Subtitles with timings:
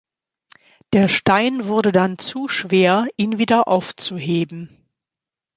[0.93, 4.75] Der Stein wurde dann zu schwer ihn wieder aufzuheben.